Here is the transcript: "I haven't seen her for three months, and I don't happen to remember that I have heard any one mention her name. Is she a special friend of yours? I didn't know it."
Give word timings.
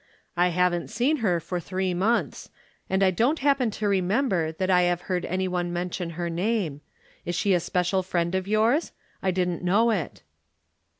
"I 0.35 0.47
haven't 0.47 0.87
seen 0.87 1.17
her 1.17 1.39
for 1.39 1.59
three 1.59 1.93
months, 1.93 2.49
and 2.89 3.03
I 3.03 3.11
don't 3.11 3.37
happen 3.37 3.69
to 3.69 3.87
remember 3.87 4.51
that 4.51 4.71
I 4.71 4.81
have 4.81 5.01
heard 5.01 5.25
any 5.27 5.47
one 5.47 5.71
mention 5.71 6.09
her 6.17 6.27
name. 6.27 6.81
Is 7.23 7.35
she 7.35 7.53
a 7.53 7.59
special 7.59 8.01
friend 8.01 8.33
of 8.33 8.47
yours? 8.47 8.93
I 9.21 9.29
didn't 9.29 9.61
know 9.63 9.91
it." 9.91 10.23